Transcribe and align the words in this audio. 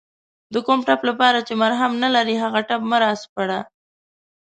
د 0.53 0.55
کوم 0.65 0.79
ټپ 0.87 1.01
لپاره 1.09 1.39
چې 1.47 1.53
مرهم 1.63 1.91
نلرې 2.03 2.35
هغه 2.43 2.59
ټپ 2.67 2.81
مه 2.89 2.97
راسپړه 3.03 3.59